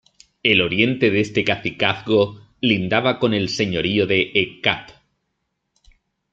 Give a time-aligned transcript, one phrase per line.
[0.41, 4.87] El oriente de este cacicazgo lindaba con el señorío de Ekab.